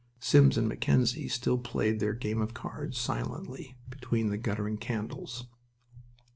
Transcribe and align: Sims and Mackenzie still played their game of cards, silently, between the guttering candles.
Sims 0.19 0.57
and 0.57 0.67
Mackenzie 0.67 1.27
still 1.27 1.59
played 1.59 1.99
their 1.99 2.15
game 2.15 2.41
of 2.41 2.55
cards, 2.55 2.97
silently, 2.97 3.77
between 3.87 4.29
the 4.29 4.37
guttering 4.39 4.77
candles. 4.77 5.45